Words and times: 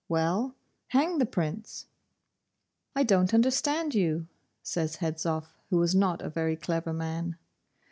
Well, 0.09 0.55
hang 0.87 1.19
the 1.19 1.27
Prince.' 1.27 1.85
'I 2.95 3.03
don't 3.03 3.33
understand 3.35 3.93
you,' 3.93 4.25
says 4.63 4.95
Hedzoff, 4.95 5.55
who 5.69 5.77
was 5.77 5.93
not 5.93 6.23
a 6.23 6.27
very 6.31 6.55
clever 6.55 6.91
man. 6.91 7.37